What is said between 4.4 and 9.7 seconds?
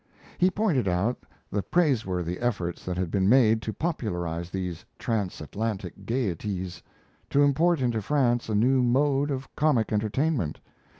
these "transatlantic gaieties," to import into France a new mode of